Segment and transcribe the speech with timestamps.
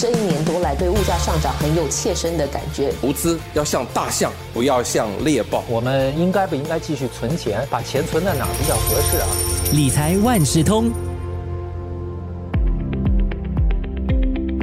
[0.00, 2.90] 这一年多来对物价上涨很有切身的感觉。
[3.02, 5.62] 投资要像大象，不要像猎豹。
[5.68, 7.68] 我们应该不应该继续存钱？
[7.70, 9.26] 把钱存在哪比较合适啊？
[9.74, 10.90] 理财万事通。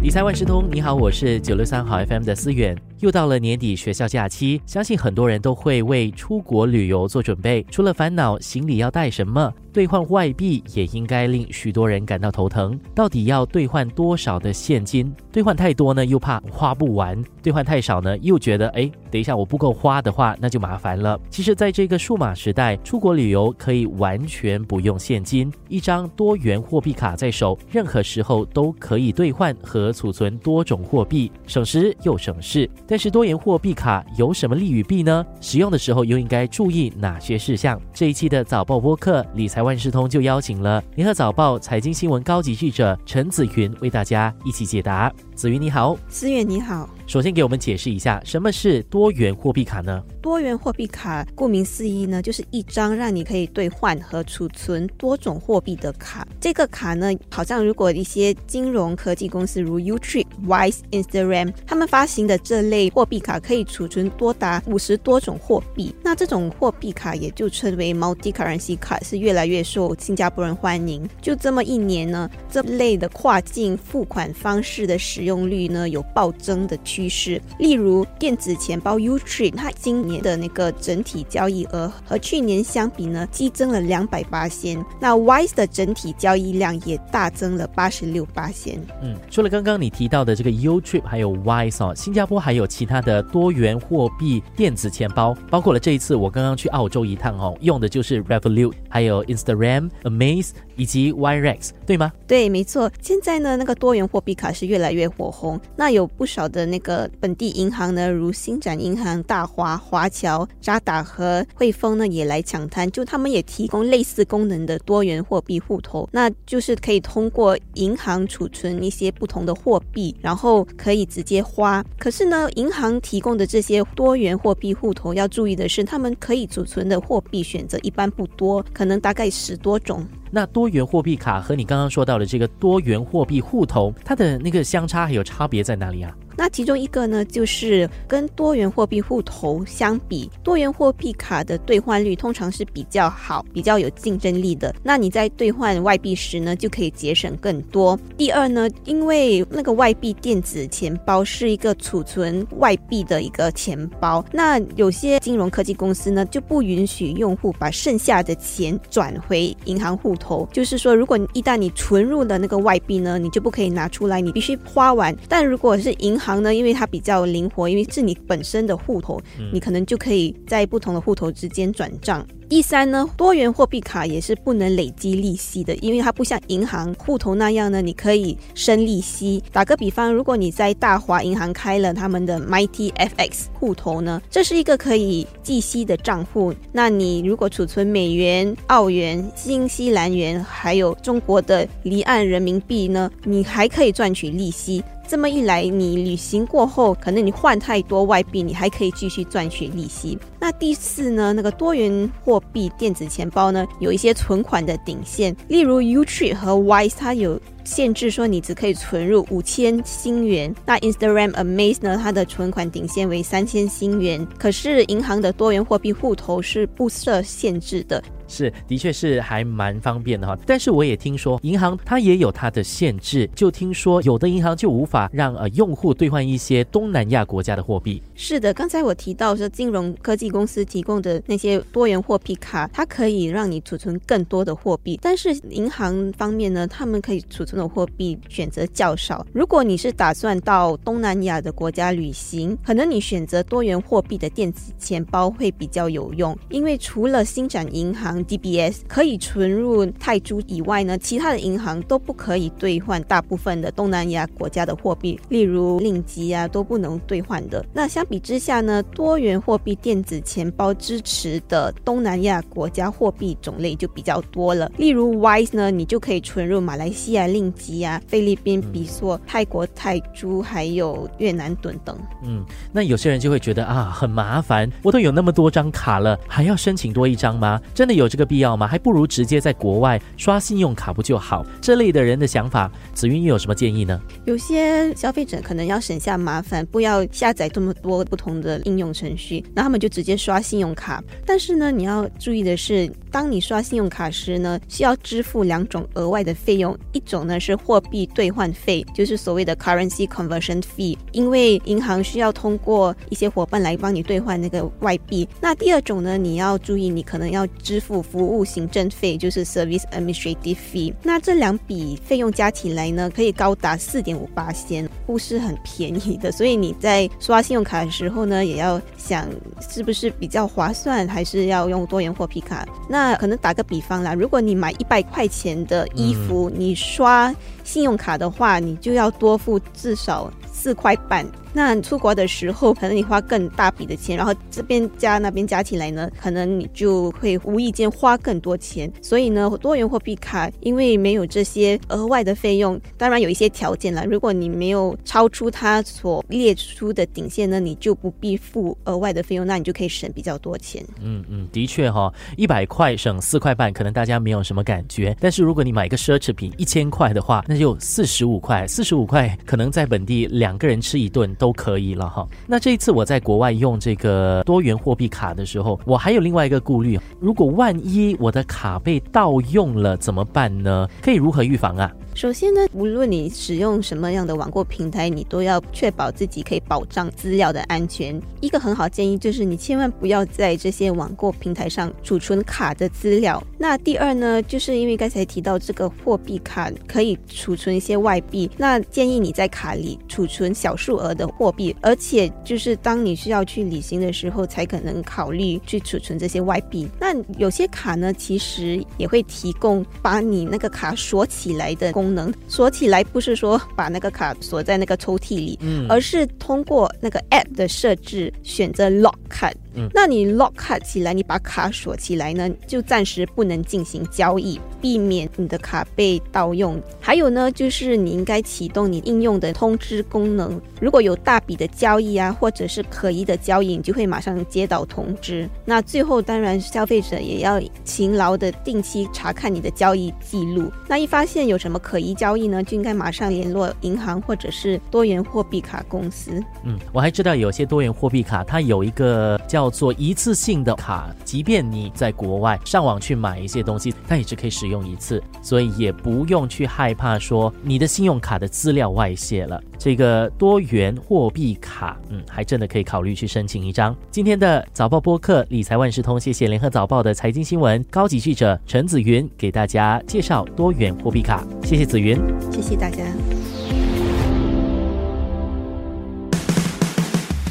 [0.00, 2.76] 理财万事通，你好，我是九六三好 FM 的思远。
[3.00, 7.66] 又到了年底学校假期，相信很多人都会为出国旅游做准备。
[7.72, 12.78] 除了烦恼行李要带什么，兑换外币也应该令许多人感到头疼。
[12.94, 15.12] 到底要兑换多少的现金？
[15.32, 21.16] 兑换太多呢，又怕花不完；兑换太少呢，又觉得哎，等一下我不够花的话，那就麻烦了。
[21.30, 32.68] 其实，在这个数码时代，出国旅游可以完全不用现金，一张多元货币卡在手，任何时候都可以兑换和储存多种货币，省时又省事。
[32.88, 35.24] 但是多元货币卡有什么利与弊呢？
[35.40, 37.80] 使用的时候又应该注意哪些事项？
[37.92, 45.08] 这一期的早报播客理财万事通就邀请了联合早报财经新闻高级记者陈子云为大家一起解答。
[45.36, 46.90] 子云你好，思远你好。
[47.06, 50.02] 首先给我们解释一下什么是多多元货币卡呢？
[50.22, 56.26] 多元货币卡顾名思义呢，就是一张让你可以兑换和储存多种货币的卡。
[56.40, 65.94] 这个卡呢，好像如果一些金融科技公司如 Utrip、Wise、Instagram 他们发行的这类货币卡，可以储存多达五十多种货币。
[66.02, 71.06] 那这种货币卡也就称为 Multi Currency 卡，是越来越受新加坡人欢迎。
[71.20, 76.74] 就这么一年呢，这类的跨境付款方式的使用率呢，有暴增的。
[76.84, 84.82] 趋势，例如电子钱包 Utrip，它今年的那个整体交易额和去年相比呢，激增了两百八千。
[85.00, 88.80] 那 Wise 的整体交易量也大增了八十六八千。
[89.02, 102.12] 嗯，除了刚刚你提到的这个 Utrip，还有 Wise 哦，新加坡还有其他的多元货币电子钱包，包括了这一次我刚刚去澳洲一趟哦，用的就是 Revolut，还有 Instagram、Amaze 以及 Yrex，对吗？
[102.28, 102.88] 对，没错。
[103.02, 106.78] 现在呢，那个多元货币卡是越来越火红，那有不少的那。
[106.84, 112.90] 个本地银行呢，如新展银行、大华、华侨、渣打和汇丰呢，也来抢滩。
[112.90, 121.82] 就他们也提供类似功能的多元货币户头，那就是可以通过银行储存一些不同的货币，然后可以直接花。
[121.98, 130.06] 可是呢，银行提供的这些多元货币户头要注意的是，他们可以储存的货币选择一般不多，可能大概十多种。
[130.30, 136.14] 那多元货币卡和你刚刚说到的这个多元货币户头，它的那个相差还有差别在哪里啊？
[136.36, 144.74] 那其中一个呢，就是跟多元货币户头相比，多元货币卡的兑换率通常是比较好、比较有竞争力的。
[144.82, 147.98] 那你在兑换外币时呢，就可以节省更多。
[148.16, 160.48] 第二呢，因为那个外币电子钱包是一个储存外币的一个钱包，那有些金融科技公司呢就不允许用户把剩下的钱转回银行户头。
[160.52, 165.14] 就是说，如果一旦你存入了那个外币呢，你就不可以拿出来，你必须花完。
[165.28, 169.20] 但如果是银行呢，因为它比较灵活，因为是你本身的户头，
[169.52, 172.26] 你可能就可以在不同的户头之间转账。
[172.46, 179.42] 第三呢，多元货币卡也是不能累积利息的，因为它不像银行户头那样呢，你可以生利息。
[179.50, 186.54] 打个比方，如果你在大华银行开了他们的 Mighty FX 户头呢，这是一个可以计息的账户。
[186.70, 194.84] 那你如果储存美元、澳元、新西兰元，还有中国的离岸人民币呢，你还可以赚取利息。
[195.06, 200.18] 这么一来，你旅行过后，可能你换太多外币，你还可以继续赚取利息。
[200.40, 201.32] 那第四呢？
[201.32, 210.54] 那个多元货币电子钱包呢，有一些存款的顶线，例如 Utrip 和 Wise，它有限制，说你只可以存入五千新元。
[210.66, 214.26] 那 Instagram、Amaze 呢，它的存款顶限为三千新元。
[214.38, 218.02] 可是银行的多元货币户头是不设限制的。
[218.26, 220.36] 是，的确是还蛮方便的哈。
[220.46, 223.28] 但是我也听说，银行它也有它的限制。
[223.34, 228.02] 就听说有的银行就无法让呃用户兑换一些东南亚国家的货币。
[228.14, 234.98] 是的，刚才我提到说，金融科技公司提供的那些多元货币卡，它可以让你储存更多的货币。
[235.02, 239.24] 但是银行方面呢，他们可以储存的货币选择较少。
[239.32, 248.14] 如果你是打算到东南亚的国家旅行，可能你选择多元货币的电子钱包会比较有用，因为除了新展银行。
[248.24, 257.64] DBS 可以存入泰铢以外呢，其他的银行都不可以兑换大部分的东南亚国家的货币，例如令吉啊都不能兑换的。
[257.72, 271.98] 那相比之下呢，多元货币电子钱包支持的东南亚国家货币种类就比较多了，例如 Wise 呢，你就可以存入马来西亚令吉啊、菲律宾比索、泰国泰铢，还有越南盾等。
[272.22, 272.42] 嗯，
[272.72, 277.60] 那有些人就会觉得啊很麻烦，我都有那么多张卡了，还要申请多一张吗？
[277.74, 278.08] 真的有？
[278.14, 278.64] 这个必要吗？
[278.64, 281.44] 还不如直接在国外刷信用卡不就好？
[281.60, 284.00] 这类的人的想法，紫云又有什么建议呢？
[284.24, 291.02] 有些消费者可能要省下麻烦，不要下载这么多不同的应用程序，那他们就直接刷信用卡。
[291.26, 305.28] 但是呢，你要注意的是，当你刷信用卡时呢，需要支付两种额外的费用，一种呢是货币兑换费，就是所谓的 currency conversion fee，因为银行需要通过一些伙伴来帮你兑换那个外币。
[305.40, 310.92] 那第二种呢，你要注意，你可能要支付服务行政费，就是 service administrative fee。
[311.02, 316.32] 那这两笔费用加起来呢，可以高达四点五八仙，不是很便宜的。
[316.32, 319.28] 所以你在刷信用卡的时候呢，也要想
[319.70, 322.66] 是不是比较划算，还是要用多元货币卡。
[322.88, 327.23] 那可能打个比方啦，如果你买一百块钱的衣服，你刷
[327.62, 331.24] 信用卡的话，你就要多付至少四块半。
[331.56, 338.92] 那出国的时候，可能你花更大笔的钱，然后这边加那边加起来呢，可能你就会无意间花更多钱。
[339.00, 344.04] 所以呢，多元货币卡因为没有这些额外的费用，当然有一些条件了。
[344.04, 350.84] 如果你没有超出它所列出的顶线呢，你就不必付额外的费用，那你就可以省比较多钱。
[351.00, 355.16] 嗯嗯，的确哈，一百块省四块半，可能大家没有什么感觉。
[355.20, 361.32] 但是如果你买一个奢侈品一千块的话，那就四十五块，四十五块可能在本地两个人吃一顿。
[361.44, 362.26] 都可以了哈。
[362.46, 370.88] 那这一次我在国外用这个多元货币卡的时候，我还有另外一个顾虑：如果万一我的卡被盗用了怎么办呢？
[371.02, 371.92] 可以如何预防啊？
[372.14, 378.18] 首先呢，无论你使用什么样的网购平台，你都要确保自己可以保障资料的安全。
[378.40, 383.42] 一个很好建议就是，你千万不要在这些网购平台上储存卡的资料。
[383.58, 396.88] 那第二呢，就是因为刚才提到这个货币卡可以储存一些外币，那建议你在卡里储存小数额的货币，而且就是当你需要去旅行的时候，才可能考虑去储存这些外币。
[397.00, 402.03] 那有些卡呢，其实也会提供把你那个卡锁起来的功。
[402.04, 409.50] 功能锁起来不是说把那个卡锁在那个抽屉里，嗯，而是通过那个 app 的设置选择 lock 卡。
[409.74, 416.78] 嗯，那你 lock 卡起来，你把卡锁起来呢，就暂时不能进行交易，避免你的卡被盗用。
[417.00, 425.48] 还有呢，就是你应该启动你应用的通知功能，如果有大笔的交易啊，或者是可疑的交易，你就会马上接到通知。
[425.64, 430.70] 那最后，当然消费者也要勤劳的定期查看你的交易记录。
[430.86, 436.42] 那一发现有什么可可疑交易呢，就应该马上联络银行或者是多元货币卡公司。
[436.64, 449.58] 嗯，我还知道有些多元货币卡，它有一个叫叫做一次性的卡，即便你在国外上网去买一些东西，它也只可以使用一次，所以也不用去害怕说你的信用卡的资料外泄了。
[449.78, 453.96] 这个多元货币卡，嗯，还真的可以考虑去申请一张。
[454.10, 461.84] 今天的早报播客理财万事通，谢谢联合早报的财经新闻高级记者陈子云给大家介绍多元货币卡，谢谢。
[461.84, 462.18] 子云，
[462.50, 463.04] 谢谢大家。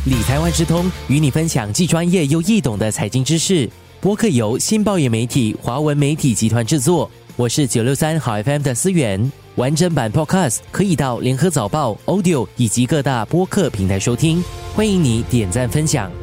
[0.05, 3.69] 理财万事通与你分享既专业又易懂的财经知识。
[4.01, 7.09] 播客由新报业媒体华文媒体集团制作。
[7.37, 9.31] 我是九六三好 FM 的思源。
[9.55, 14.43] 完整版 Podcast 可以到联合早报 Audio 以及各大播客平台收听。
[14.75, 16.22] 欢迎你点赞分享。